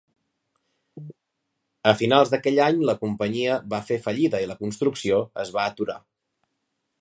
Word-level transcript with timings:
A 1.91 1.93
finals 1.99 2.31
d'aquell 2.35 2.61
any 2.69 2.81
la 2.91 2.95
companyia 3.03 3.59
va 3.75 3.83
fer 3.91 3.99
fallida 4.07 4.41
i 4.47 4.49
la 4.53 4.57
construcció 4.63 5.21
es 5.45 5.53
va 5.59 5.69
aturar. 5.75 6.01